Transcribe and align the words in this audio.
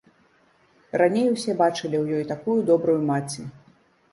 Раней 1.01 1.27
усе 1.33 1.55
бачылі 1.61 1.97
ў 1.99 2.05
ёй 2.21 2.27
такую 2.33 2.57
добрую 2.71 2.99
маці. 3.11 3.41